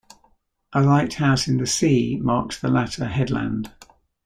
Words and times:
A 0.73 0.81
lighthouse 0.81 1.47
in 1.47 1.57
the 1.57 1.67
sea 1.67 2.17
marks 2.19 2.59
the 2.59 2.69
latter 2.69 3.05
headland. 3.05 3.71